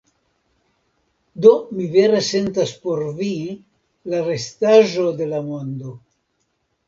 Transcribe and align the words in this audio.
Do 1.45 1.51
mi 1.73 1.89
vere 1.95 2.21
sentas 2.29 2.71
por 2.87 3.03
vi, 3.19 3.29
la 4.13 4.21
restaĵo 4.29 5.05
de 5.19 5.27
la 5.35 5.43
mondo. 5.51 5.93